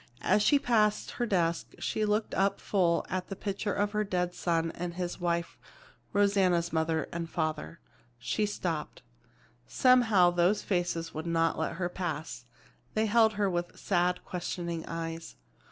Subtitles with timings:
[0.23, 4.33] As she passed her desk, she looked up full at the picture of her dead
[4.33, 5.59] son and his wife,
[6.11, 7.79] Rosanna's father and mother.
[8.17, 9.03] She stopped.
[9.67, 12.45] Somehow those faces would not let her pass.
[12.95, 15.35] They held her with sad, questioning eyes.